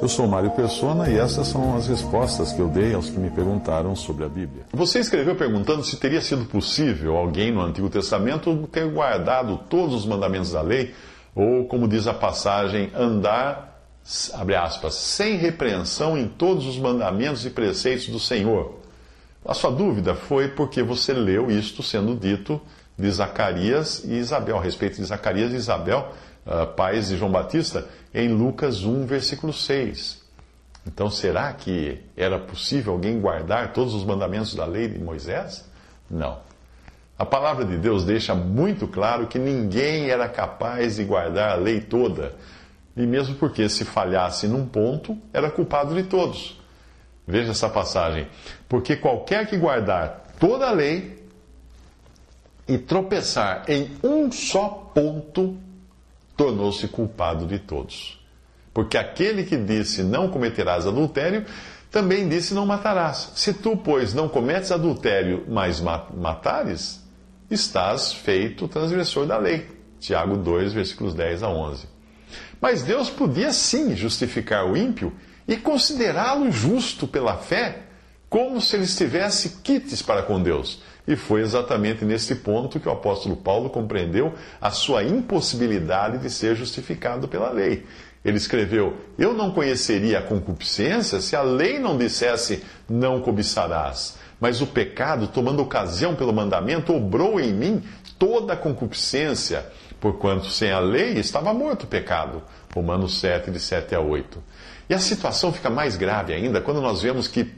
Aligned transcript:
Eu 0.00 0.08
sou 0.08 0.28
Mário 0.28 0.50
Persona 0.52 1.10
e 1.10 1.18
essas 1.18 1.48
são 1.48 1.76
as 1.76 1.88
respostas 1.88 2.52
que 2.52 2.60
eu 2.60 2.68
dei 2.68 2.94
aos 2.94 3.10
que 3.10 3.18
me 3.18 3.30
perguntaram 3.30 3.96
sobre 3.96 4.24
a 4.24 4.28
Bíblia. 4.28 4.64
Você 4.72 5.00
escreveu 5.00 5.34
perguntando 5.34 5.82
se 5.82 5.96
teria 5.96 6.20
sido 6.20 6.44
possível 6.44 7.16
alguém 7.16 7.50
no 7.50 7.60
Antigo 7.60 7.90
Testamento 7.90 8.68
ter 8.70 8.88
guardado 8.88 9.58
todos 9.68 9.94
os 9.94 10.06
mandamentos 10.06 10.52
da 10.52 10.62
lei, 10.62 10.94
ou, 11.34 11.64
como 11.64 11.88
diz 11.88 12.06
a 12.06 12.14
passagem, 12.14 12.90
andar, 12.94 13.82
abre 14.34 14.54
aspas, 14.54 14.94
sem 14.94 15.36
repreensão 15.36 16.16
em 16.16 16.28
todos 16.28 16.66
os 16.66 16.78
mandamentos 16.78 17.44
e 17.44 17.50
preceitos 17.50 18.08
do 18.08 18.20
Senhor. 18.20 18.78
A 19.44 19.52
sua 19.52 19.70
dúvida 19.70 20.14
foi 20.14 20.48
porque 20.48 20.82
você 20.82 21.12
leu 21.12 21.50
isto 21.50 21.82
sendo 21.82 22.14
dito 22.14 22.60
de 22.98 23.10
Zacarias 23.10 24.02
e 24.04 24.14
Isabel, 24.14 24.58
a 24.58 24.62
respeito 24.62 24.96
de 24.96 25.04
Zacarias 25.04 25.52
e 25.52 25.56
Isabel, 25.56 26.12
uh, 26.44 26.66
pais 26.74 27.08
de 27.08 27.16
João 27.16 27.30
Batista, 27.30 27.86
em 28.12 28.28
Lucas 28.28 28.84
1, 28.84 29.06
versículo 29.06 29.52
6. 29.52 30.26
Então, 30.86 31.10
será 31.10 31.52
que 31.52 32.00
era 32.16 32.38
possível 32.38 32.94
alguém 32.94 33.20
guardar 33.20 33.72
todos 33.72 33.94
os 33.94 34.04
mandamentos 34.04 34.54
da 34.54 34.64
lei 34.64 34.88
de 34.88 34.98
Moisés? 34.98 35.64
Não. 36.10 36.38
A 37.18 37.26
palavra 37.26 37.64
de 37.64 37.76
Deus 37.76 38.04
deixa 38.04 38.34
muito 38.34 38.88
claro 38.88 39.26
que 39.26 39.38
ninguém 39.38 40.08
era 40.08 40.28
capaz 40.28 40.96
de 40.96 41.04
guardar 41.04 41.52
a 41.52 41.56
lei 41.56 41.80
toda. 41.80 42.34
E 42.96 43.06
mesmo 43.06 43.34
porque 43.36 43.68
se 43.68 43.84
falhasse 43.84 44.48
num 44.48 44.66
ponto, 44.66 45.16
era 45.32 45.50
culpado 45.50 45.94
de 45.94 46.04
todos. 46.04 46.58
Veja 47.26 47.50
essa 47.50 47.68
passagem. 47.68 48.28
Porque 48.68 48.96
qualquer 48.96 49.46
que 49.46 49.56
guardar 49.56 50.32
toda 50.40 50.68
a 50.68 50.72
lei 50.72 51.18
e 52.68 52.76
tropeçar 52.76 53.64
em 53.66 53.90
um 54.02 54.30
só 54.30 54.90
ponto, 54.94 55.56
tornou-se 56.36 56.86
culpado 56.88 57.46
de 57.46 57.58
todos. 57.58 58.18
Porque 58.74 58.98
aquele 58.98 59.42
que 59.44 59.56
disse 59.56 60.02
não 60.02 60.28
cometerás 60.28 60.86
adultério, 60.86 61.44
também 61.90 62.28
disse 62.28 62.54
não 62.54 62.66
matarás. 62.66 63.32
Se 63.34 63.54
tu, 63.54 63.76
pois, 63.76 64.12
não 64.12 64.28
cometes 64.28 64.70
adultério, 64.70 65.44
mas 65.48 65.80
matares, 65.80 67.02
estás 67.50 68.12
feito 68.12 68.68
transgressor 68.68 69.26
da 69.26 69.38
lei. 69.38 69.66
Tiago 69.98 70.36
2, 70.36 70.74
versículos 70.74 71.14
10 71.14 71.42
a 71.42 71.48
11. 71.48 71.88
Mas 72.60 72.82
Deus 72.82 73.08
podia 73.08 73.52
sim 73.52 73.96
justificar 73.96 74.66
o 74.66 74.76
ímpio 74.76 75.12
e 75.46 75.56
considerá-lo 75.56 76.50
justo 76.52 77.08
pela 77.08 77.36
fé, 77.36 77.84
como 78.28 78.60
se 78.60 78.76
ele 78.76 78.84
estivesse 78.84 79.60
quites 79.62 80.02
para 80.02 80.22
com 80.22 80.40
Deus. 80.42 80.82
E 81.08 81.16
foi 81.16 81.40
exatamente 81.40 82.04
nesse 82.04 82.34
ponto 82.34 82.78
que 82.78 82.86
o 82.86 82.92
apóstolo 82.92 83.34
Paulo 83.34 83.70
compreendeu 83.70 84.34
a 84.60 84.70
sua 84.70 85.02
impossibilidade 85.02 86.18
de 86.18 86.28
ser 86.28 86.54
justificado 86.54 87.26
pela 87.26 87.50
lei. 87.50 87.86
Ele 88.22 88.36
escreveu: 88.36 88.94
Eu 89.18 89.32
não 89.32 89.50
conheceria 89.50 90.18
a 90.18 90.22
concupiscência 90.22 91.22
se 91.22 91.34
a 91.34 91.40
lei 91.40 91.78
não 91.78 91.96
dissesse 91.96 92.62
não 92.86 93.22
cobiçarás. 93.22 94.18
Mas 94.38 94.60
o 94.60 94.66
pecado, 94.66 95.28
tomando 95.28 95.62
ocasião 95.62 96.14
pelo 96.14 96.32
mandamento, 96.32 96.94
obrou 96.94 97.40
em 97.40 97.54
mim 97.54 97.82
toda 98.18 98.52
a 98.52 98.56
concupiscência, 98.56 99.64
porquanto 99.98 100.50
sem 100.50 100.70
a 100.70 100.78
lei 100.78 101.14
estava 101.14 101.54
morto 101.54 101.84
o 101.84 101.88
pecado. 101.88 102.42
Romanos 102.74 103.18
7, 103.18 103.50
de 103.50 103.58
7 103.58 103.94
a 103.94 104.00
8. 104.00 104.44
E 104.90 104.94
a 104.94 104.98
situação 104.98 105.54
fica 105.54 105.70
mais 105.70 105.96
grave 105.96 106.34
ainda 106.34 106.60
quando 106.60 106.82
nós 106.82 107.00
vemos 107.00 107.26
que 107.26 107.50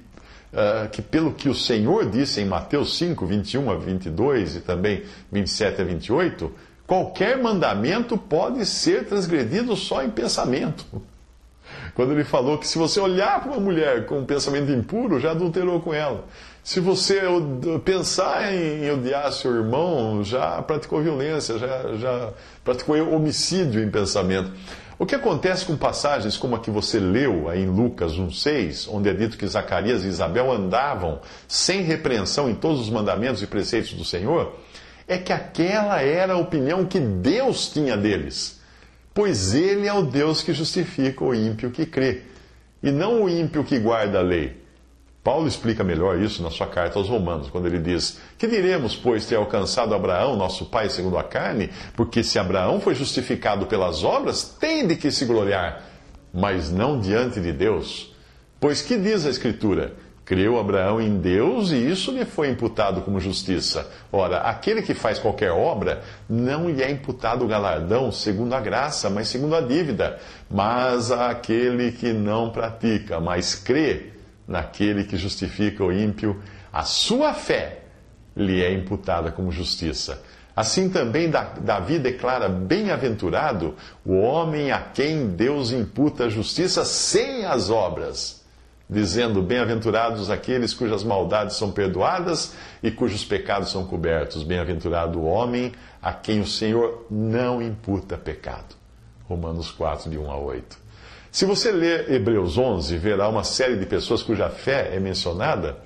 uh, 0.53 0.89
que 0.91 1.03
pelo 1.03 1.33
que 1.33 1.49
o 1.49 1.55
Senhor 1.55 2.09
disse 2.09 2.41
em 2.41 2.45
Mateus 2.45 2.97
5, 2.99 3.25
21 3.27 3.71
a 3.71 3.77
22 3.77 4.57
e 4.57 4.61
também 4.61 5.03
27 5.31 5.83
a 5.83 5.85
28, 5.85 6.53
qualquer 6.87 7.39
mandamento 7.39 8.17
pode 8.17 8.65
ser 8.67 9.07
transgredido 9.07 9.77
só 9.77 10.03
em 10.03 10.11
pensamento. 10.11 10.85
Quando 11.95 12.13
ele 12.13 12.25
falou 12.25 12.59
que 12.59 12.67
se 12.67 12.79
você 12.79 12.99
olhar 12.99 13.41
para 13.41 13.53
uma 13.53 13.61
mulher 13.61 14.07
com 14.07 14.19
um 14.19 14.25
pensamento 14.25 14.71
impuro, 14.73 15.21
já 15.21 15.31
adulterou 15.33 15.81
com 15.81 15.95
ela. 15.95 16.25
Se 16.63 16.79
você 16.79 17.21
pensar 17.85 18.53
em 18.53 18.91
odiar 18.91 19.33
seu 19.33 19.55
irmão, 19.55 20.23
já 20.23 20.61
praticou 20.63 21.03
violência, 21.03 21.59
já, 21.59 21.97
já 21.97 22.33
praticou 22.63 22.97
homicídio 23.15 23.83
em 23.83 23.91
pensamento. 23.91 24.53
O 24.99 25.07
que 25.07 25.15
acontece 25.15 25.65
com 25.65 25.75
passagens 25.75 26.37
como 26.37 26.55
a 26.55 26.61
que 26.61 26.71
você 26.71 27.01
leu 27.01 27.49
aí 27.49 27.63
em 27.63 27.67
Lucas 27.67 28.13
1,6, 28.13 28.87
onde 28.93 29.09
é 29.09 29.15
dito 29.15 29.39
que 29.39 29.47
Zacarias 29.47 30.05
e 30.05 30.09
Isabel 30.09 30.53
andavam 30.53 31.21
sem 31.49 31.81
repreensão 31.81 32.51
em 32.51 32.55
todos 32.55 32.81
os 32.81 32.91
mandamentos 32.91 33.43
e 33.43 33.47
preceitos 33.47 33.95
do 33.95 34.05
Senhor, 34.05 34.55
é 35.09 35.17
que 35.17 35.33
aquela 35.33 36.03
era 36.03 36.35
a 36.35 36.39
opinião 36.39 36.85
que 36.85 37.01
Deus 37.01 37.71
tinha 37.71 37.97
deles. 37.97 38.61
Pois 39.15 39.55
Ele 39.55 39.87
é 39.89 39.93
o 39.95 40.03
Deus 40.03 40.43
que 40.43 40.53
justifica 40.53 41.25
o 41.25 41.35
ímpio 41.35 41.71
que 41.71 41.87
crê, 41.87 42.25
e 42.83 42.91
não 42.91 43.23
o 43.23 43.29
ímpio 43.31 43.65
que 43.65 43.79
guarda 43.79 44.19
a 44.19 44.23
lei. 44.23 44.60
Paulo 45.23 45.47
explica 45.47 45.85
melhor 45.85 46.19
isso 46.19 46.43
na 46.43 46.51
sua 46.51 46.67
carta 46.67 46.99
aos 46.99 47.09
Romanos, 47.09 47.51
quando 47.51 47.67
ele 47.67 47.79
diz: 47.79 48.19
Que 48.39 48.47
diremos, 48.47 48.97
pois, 48.97 49.27
ter 49.27 49.37
alcançado 49.37 49.95
Abraão, 49.95 50.35
nosso 50.35 50.65
pai 50.67 50.89
segundo 50.89 51.19
a 51.19 51.23
carne? 51.23 51.71
Porque 51.95 52.23
se 52.23 52.39
Abraão 52.39 52.81
foi 52.81 52.95
justificado 52.95 53.67
pelas 53.67 54.03
obras, 54.03 54.43
tem 54.59 54.87
de 54.87 54.97
que 54.97 55.11
se 55.11 55.27
gloriar, 55.27 55.85
mas 56.33 56.71
não 56.71 56.99
diante 56.99 57.39
de 57.39 57.53
Deus. 57.53 58.15
Pois 58.59 58.81
que 58.81 58.97
diz 58.97 59.27
a 59.27 59.31
Escritura? 59.31 59.95
Creu 60.25 60.61
Abraão 60.61 61.01
em 61.01 61.19
Deus 61.19 61.73
e 61.73 61.91
isso 61.91 62.13
lhe 62.13 62.25
foi 62.25 62.49
imputado 62.51 63.03
como 63.03 63.19
justiça. 63.19 63.91
Ora, 64.13 64.43
aquele 64.43 64.81
que 64.81 64.95
faz 64.95 65.19
qualquer 65.19 65.51
obra, 65.51 66.05
não 66.29 66.71
lhe 66.71 66.81
é 66.83 66.89
imputado 66.89 67.45
o 67.45 67.49
galardão 67.49 68.13
segundo 68.13 68.55
a 68.55 68.61
graça, 68.61 69.11
mas 69.11 69.27
segundo 69.27 69.57
a 69.57 69.61
dívida. 69.61 70.21
Mas 70.49 71.11
aquele 71.11 71.91
que 71.91 72.13
não 72.13 72.49
pratica, 72.51 73.19
mas 73.19 73.57
crê, 73.57 74.13
naquele 74.51 75.05
que 75.05 75.17
justifica 75.17 75.85
o 75.85 75.93
ímpio, 75.93 76.43
a 76.73 76.83
sua 76.83 77.33
fé 77.33 77.85
lhe 78.37 78.63
é 78.63 78.73
imputada 78.73 79.31
como 79.31 79.53
justiça. 79.53 80.21
Assim 80.57 80.91
também 80.91 81.31
Davi 81.31 82.01
declara 82.01 82.49
bem-aventurado 82.49 83.77
o 84.05 84.19
homem 84.19 84.73
a 84.73 84.81
quem 84.81 85.29
Deus 85.29 85.71
imputa 85.71 86.29
justiça 86.29 86.85
sem 86.85 87.47
as 87.47 87.71
obras, 87.71 88.45
dizendo: 88.89 89.41
Bem-aventurados 89.41 90.29
aqueles 90.29 90.75
cujas 90.75 91.05
maldades 91.05 91.57
são 91.57 91.71
perdoadas 91.71 92.55
e 92.83 92.91
cujos 92.91 93.25
pecados 93.25 93.71
são 93.71 93.87
cobertos. 93.87 94.43
Bem-aventurado 94.43 95.21
o 95.21 95.25
homem 95.25 95.73
a 96.03 96.13
quem 96.13 96.41
o 96.41 96.47
Senhor 96.47 97.07
não 97.09 97.63
imputa 97.63 98.19
pecado. 98.19 98.75
Romanos 99.29 99.71
4, 99.71 100.11
de 100.11 100.19
1 100.19 100.29
a 100.29 100.37
8. 100.37 100.90
Se 101.33 101.45
você 101.45 101.71
ler 101.71 102.11
Hebreus 102.11 102.59
11, 102.59 102.97
verá 102.97 103.29
uma 103.29 103.45
série 103.45 103.77
de 103.77 103.87
pessoas 103.87 104.23
cuja 104.23 104.49
fé 104.49 104.91
é 104.93 104.99
mencionada, 104.99 105.77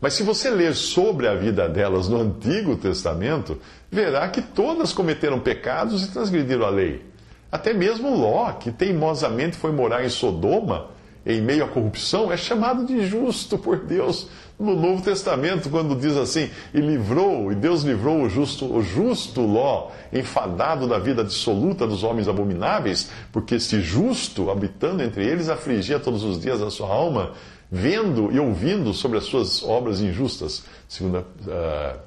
mas 0.00 0.14
se 0.14 0.22
você 0.22 0.50
ler 0.50 0.74
sobre 0.74 1.26
a 1.26 1.34
vida 1.34 1.66
delas 1.68 2.08
no 2.08 2.20
Antigo 2.20 2.76
Testamento, 2.76 3.58
verá 3.90 4.28
que 4.28 4.42
todas 4.42 4.92
cometeram 4.92 5.40
pecados 5.40 6.04
e 6.04 6.10
transgrediram 6.10 6.66
a 6.66 6.70
lei. 6.70 7.06
Até 7.50 7.72
mesmo 7.72 8.14
Ló, 8.14 8.52
que 8.52 8.70
teimosamente 8.70 9.56
foi 9.56 9.72
morar 9.72 10.04
em 10.04 10.08
Sodoma, 10.10 10.88
em 11.24 11.40
meio 11.40 11.64
à 11.64 11.68
corrupção, 11.68 12.32
é 12.32 12.36
chamado 12.36 12.84
de 12.84 13.06
justo 13.06 13.56
por 13.56 13.78
Deus 13.78 14.28
no 14.62 14.76
Novo 14.76 15.02
Testamento, 15.02 15.68
quando 15.68 15.96
diz 15.96 16.16
assim: 16.16 16.48
e 16.72 16.80
livrou, 16.80 17.50
e 17.50 17.54
Deus 17.54 17.82
livrou 17.82 18.22
o 18.22 18.28
justo, 18.28 18.72
o 18.72 18.82
justo 18.82 19.42
Ló, 19.42 19.90
enfadado 20.12 20.86
da 20.86 20.98
vida 20.98 21.24
dissoluta 21.24 21.86
dos 21.86 22.02
homens 22.02 22.28
abomináveis, 22.28 23.10
porque 23.32 23.56
este 23.56 23.80
justo, 23.80 24.50
habitando 24.50 25.02
entre 25.02 25.26
eles, 25.26 25.48
afligia 25.48 25.98
todos 25.98 26.22
os 26.22 26.40
dias 26.40 26.62
a 26.62 26.70
sua 26.70 26.88
alma, 26.88 27.32
vendo 27.70 28.30
e 28.30 28.38
ouvindo 28.38 28.92
sobre 28.92 29.18
as 29.18 29.24
suas 29.24 29.62
obras 29.62 30.00
injustas. 30.00 30.64
Segundo, 30.88 31.18
uh, 31.18 31.98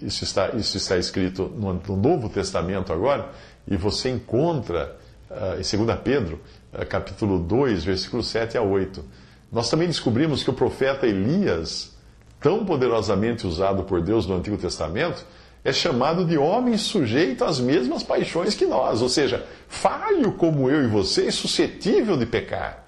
isso, 0.00 0.24
está, 0.24 0.50
isso 0.50 0.76
está 0.76 0.96
escrito 0.98 1.50
no, 1.56 1.74
no, 1.74 1.96
Novo 1.96 2.28
Testamento 2.28 2.92
agora, 2.92 3.30
e 3.66 3.76
você 3.76 4.10
encontra 4.10 4.96
uh, 5.30 5.54
em 5.54 5.86
2 5.86 5.98
Pedro, 6.02 6.40
uh, 6.72 6.84
capítulo 6.86 7.38
2, 7.38 7.84
versículos 7.84 8.28
7 8.28 8.58
a 8.58 8.62
8 8.62 9.20
nós 9.52 9.68
também 9.68 9.88
descobrimos 9.88 10.42
que 10.42 10.50
o 10.50 10.54
profeta 10.54 11.06
Elias, 11.06 11.96
tão 12.40 12.64
poderosamente 12.64 13.46
usado 13.46 13.82
por 13.82 14.00
Deus 14.00 14.26
no 14.26 14.36
Antigo 14.36 14.56
Testamento, 14.56 15.24
é 15.64 15.72
chamado 15.72 16.24
de 16.24 16.38
homem 16.38 16.78
sujeito 16.78 17.44
às 17.44 17.60
mesmas 17.60 18.02
paixões 18.02 18.54
que 18.54 18.64
nós, 18.64 19.02
ou 19.02 19.08
seja, 19.08 19.44
falho 19.68 20.32
como 20.32 20.70
eu 20.70 20.84
e 20.84 20.86
você 20.86 21.26
e 21.26 21.32
suscetível 21.32 22.16
de 22.16 22.24
pecar. 22.24 22.86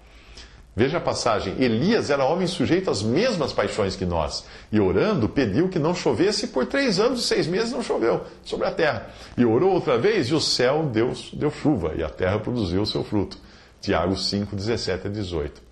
Veja 0.74 0.96
a 0.96 1.00
passagem: 1.00 1.54
Elias 1.58 2.08
era 2.08 2.24
homem 2.24 2.46
sujeito 2.46 2.90
às 2.90 3.02
mesmas 3.02 3.52
paixões 3.52 3.94
que 3.94 4.06
nós, 4.06 4.46
e 4.70 4.80
orando 4.80 5.28
pediu 5.28 5.68
que 5.68 5.78
não 5.78 5.94
chovesse, 5.94 6.46
e 6.46 6.48
por 6.48 6.64
três 6.64 6.98
anos 6.98 7.20
e 7.20 7.26
seis 7.26 7.46
meses 7.46 7.72
não 7.72 7.82
choveu 7.82 8.22
sobre 8.42 8.66
a 8.66 8.70
terra. 8.70 9.10
E 9.36 9.44
orou 9.44 9.72
outra 9.72 9.98
vez, 9.98 10.28
e 10.28 10.34
o 10.34 10.40
céu 10.40 10.84
deu, 10.84 11.12
deu 11.34 11.50
chuva, 11.50 11.92
e 11.94 12.02
a 12.02 12.08
terra 12.08 12.38
produziu 12.38 12.82
o 12.82 12.86
seu 12.86 13.04
fruto. 13.04 13.36
Tiago 13.82 14.16
5, 14.16 14.56
17 14.56 15.08
a 15.08 15.10
18. 15.10 15.71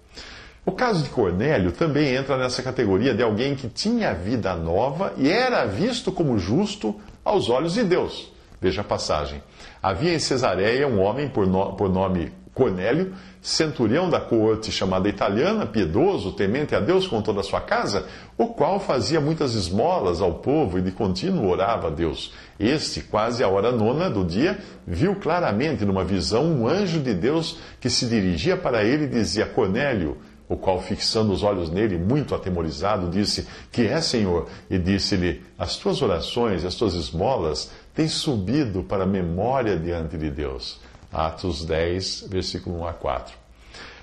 O 0.64 0.72
caso 0.72 1.02
de 1.02 1.08
Cornélio 1.08 1.72
também 1.72 2.14
entra 2.14 2.36
nessa 2.36 2.62
categoria 2.62 3.14
de 3.14 3.22
alguém 3.22 3.54
que 3.54 3.68
tinha 3.68 4.12
vida 4.12 4.54
nova 4.54 5.14
e 5.16 5.28
era 5.28 5.64
visto 5.64 6.12
como 6.12 6.38
justo 6.38 7.00
aos 7.24 7.48
olhos 7.48 7.74
de 7.74 7.82
Deus. 7.82 8.30
Veja 8.60 8.82
a 8.82 8.84
passagem. 8.84 9.42
Havia 9.82 10.14
em 10.14 10.18
Cesareia 10.18 10.86
um 10.86 11.00
homem 11.00 11.28
por, 11.28 11.46
no, 11.46 11.72
por 11.72 11.88
nome 11.88 12.30
Cornélio, 12.52 13.14
centurião 13.40 14.10
da 14.10 14.20
coorte 14.20 14.70
chamada 14.70 15.08
italiana, 15.08 15.64
piedoso, 15.64 16.32
temente 16.32 16.74
a 16.74 16.80
Deus 16.80 17.06
com 17.06 17.22
toda 17.22 17.40
a 17.40 17.42
sua 17.42 17.62
casa, 17.62 18.04
o 18.36 18.48
qual 18.48 18.78
fazia 18.78 19.18
muitas 19.18 19.54
esmolas 19.54 20.20
ao 20.20 20.34
povo 20.34 20.78
e 20.78 20.82
de 20.82 20.90
contínuo 20.90 21.48
orava 21.48 21.86
a 21.86 21.90
Deus. 21.90 22.34
Este, 22.58 23.00
quase 23.00 23.42
à 23.42 23.48
hora 23.48 23.72
nona 23.72 24.10
do 24.10 24.24
dia, 24.24 24.58
viu 24.86 25.14
claramente 25.14 25.86
numa 25.86 26.04
visão 26.04 26.44
um 26.44 26.68
anjo 26.68 27.00
de 27.00 27.14
Deus 27.14 27.58
que 27.80 27.88
se 27.88 28.04
dirigia 28.04 28.58
para 28.58 28.84
ele 28.84 29.04
e 29.04 29.08
dizia: 29.08 29.46
Cornélio, 29.46 30.18
o 30.50 30.56
qual, 30.56 30.82
fixando 30.82 31.32
os 31.32 31.44
olhos 31.44 31.70
nele, 31.70 31.96
muito 31.96 32.34
atemorizado, 32.34 33.08
disse: 33.08 33.46
Que 33.70 33.86
é, 33.86 34.00
Senhor? 34.00 34.48
E 34.68 34.78
disse-lhe: 34.78 35.44
As 35.56 35.76
tuas 35.76 36.02
orações 36.02 36.64
as 36.64 36.74
tuas 36.74 36.94
esmolas 36.94 37.70
têm 37.94 38.08
subido 38.08 38.82
para 38.82 39.04
a 39.04 39.06
memória 39.06 39.78
diante 39.78 40.18
de 40.18 40.28
Deus. 40.28 40.80
Atos 41.12 41.64
10, 41.64 42.26
versículo 42.28 42.80
1 42.80 42.86
a 42.88 42.92
4. 42.92 43.34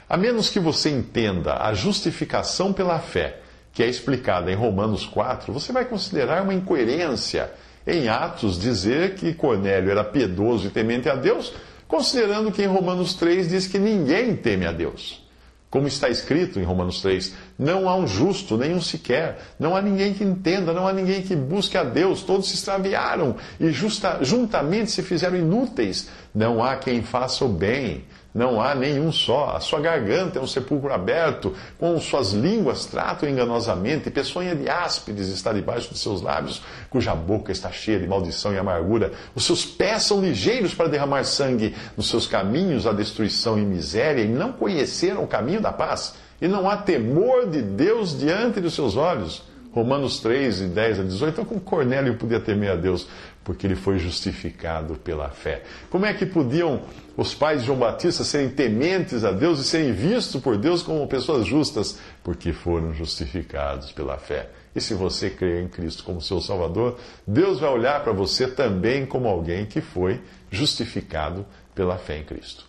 A 0.09 0.15
menos 0.15 0.49
que 0.49 0.59
você 0.59 0.89
entenda 0.89 1.61
a 1.61 1.73
justificação 1.73 2.71
pela 2.71 2.97
fé, 2.97 3.41
que 3.73 3.83
é 3.83 3.88
explicada 3.88 4.49
em 4.49 4.55
Romanos 4.55 5.05
4, 5.05 5.51
você 5.51 5.73
vai 5.73 5.83
considerar 5.83 6.44
uma 6.44 6.53
incoerência 6.53 7.51
em 7.85 8.07
Atos 8.07 8.57
dizer 8.57 9.15
que 9.15 9.33
Cornélio 9.33 9.91
era 9.91 10.03
piedoso 10.03 10.67
e 10.67 10.69
temente 10.69 11.09
a 11.09 11.15
Deus, 11.15 11.53
considerando 11.89 12.53
que 12.53 12.63
em 12.63 12.67
Romanos 12.67 13.15
3 13.15 13.49
diz 13.49 13.67
que 13.67 13.77
ninguém 13.77 14.33
teme 14.33 14.65
a 14.65 14.71
Deus. 14.71 15.26
Como 15.69 15.85
está 15.87 16.07
escrito 16.07 16.59
em 16.59 16.63
Romanos 16.63 17.01
3, 17.01 17.33
não 17.59 17.89
há 17.89 17.95
um 17.95 18.07
justo, 18.07 18.57
nenhum 18.57 18.81
sequer, 18.81 19.37
não 19.59 19.75
há 19.75 19.81
ninguém 19.81 20.13
que 20.13 20.23
entenda, 20.23 20.71
não 20.71 20.87
há 20.87 20.93
ninguém 20.93 21.21
que 21.21 21.35
busque 21.35 21.77
a 21.77 21.83
Deus, 21.83 22.23
todos 22.23 22.47
se 22.47 22.55
extraviaram 22.55 23.35
e 23.59 23.69
justa, 23.69 24.19
juntamente 24.21 24.91
se 24.91 25.03
fizeram 25.03 25.35
inúteis, 25.35 26.09
não 26.33 26.63
há 26.63 26.77
quem 26.77 27.01
faça 27.01 27.43
o 27.43 27.49
bem, 27.49 28.05
não 28.33 28.62
há 28.62 28.75
nenhum 28.75 29.12
só. 29.12 29.56
A 29.56 29.59
sua 29.59 29.79
garganta 29.79 30.39
é 30.39 30.41
um 30.41 30.47
sepulcro 30.47 30.94
aberto, 30.94 31.56
com 31.79 32.00
suas 32.00 32.33
línguas 32.33 32.85
tratam 32.85 33.27
enganosamente, 33.27 34.12
peçonha 34.12 34.56
de 34.56 34.69
áspides 34.69 35.27
está 35.29 35.51
debaixo 35.51 35.94
de 35.94 36.00
seus 36.00 36.21
lábios, 36.21 36.62
cuja 36.89 37.15
boca 37.15 37.51
está 37.51 37.71
cheia 37.71 38.00
de 38.00 38.07
maldição 38.07 38.53
e 38.53 38.57
amargura. 38.57 39.12
Os 39.33 39.45
seus 39.45 39.65
pés 39.65 40.03
são 40.03 40.21
ligeiros 40.21 40.74
para 40.74 40.89
derramar 40.89 41.24
sangue, 41.24 41.75
nos 41.95 42.09
seus 42.09 42.27
caminhos 42.27 42.85
a 42.85 42.94
destruição 42.94 43.57
e 43.57 43.62
miséria, 43.62 44.21
e 44.24 44.27
não 44.27 44.51
conheceram 44.51 45.23
o 45.23 45.27
caminho 45.27 45.62
da 45.62 45.71
paz. 45.71 46.15
E 46.39 46.47
não 46.47 46.69
há 46.69 46.77
temor 46.77 47.50
de 47.50 47.62
Deus 47.62 48.18
diante 48.18 48.62
dos 48.62 48.75
seus 48.75 48.95
olhos. 48.95 49.44
Romanos 49.71 50.19
3, 50.19 50.57
de 50.57 50.65
10 50.67 50.99
a 50.99 51.03
18. 51.03 51.33
Então, 51.33 51.45
como 51.45 51.61
Cornélio 51.61 52.15
podia 52.15 52.39
temer 52.39 52.71
a 52.71 52.75
Deus? 52.75 53.07
Porque 53.43 53.67
ele 53.67 53.75
foi 53.75 53.99
justificado 53.99 54.95
pela 54.95 55.29
fé. 55.29 55.63
Como 55.89 56.05
é 56.05 56.13
que 56.13 56.25
podiam 56.25 56.81
os 57.15 57.33
pais 57.33 57.61
de 57.61 57.67
João 57.67 57.79
Batista 57.79 58.23
serem 58.23 58.49
tementes 58.49 59.23
a 59.23 59.31
Deus 59.31 59.59
e 59.59 59.63
serem 59.63 59.93
vistos 59.93 60.41
por 60.41 60.57
Deus 60.57 60.81
como 60.81 61.07
pessoas 61.07 61.45
justas? 61.45 61.99
Porque 62.23 62.51
foram 62.51 62.93
justificados 62.93 63.91
pela 63.91 64.17
fé. 64.17 64.49
E 64.75 64.81
se 64.81 64.93
você 64.93 65.29
crê 65.29 65.61
em 65.61 65.67
Cristo 65.67 66.03
como 66.03 66.21
seu 66.21 66.39
Salvador, 66.39 66.97
Deus 67.25 67.59
vai 67.59 67.69
olhar 67.69 68.03
para 68.03 68.13
você 68.13 68.47
também 68.47 69.05
como 69.05 69.27
alguém 69.27 69.65
que 69.65 69.81
foi 69.81 70.21
justificado 70.51 71.45
pela 71.73 71.97
fé 71.97 72.19
em 72.19 72.23
Cristo. 72.23 72.65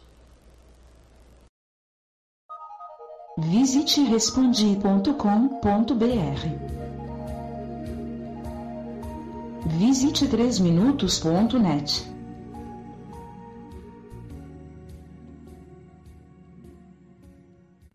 Visite 3.38 4.02
respondi.com.br 4.02 6.87
Visite 9.76 10.26
3minutos.net. 10.26 12.17